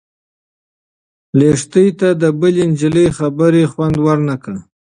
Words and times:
لښتې 1.39 1.85
ته 1.99 2.09
د 2.21 2.23
بلې 2.39 2.63
نجلۍ 2.71 3.07
خبر 3.17 3.53
خوند 3.71 3.95
ورنه 4.05 4.35
کړ. 4.43 4.55